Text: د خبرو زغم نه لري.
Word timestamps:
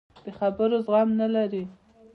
د 0.23 0.25
خبرو 0.37 0.75
زغم 0.85 1.09
نه 1.19 1.27
لري. 1.35 1.63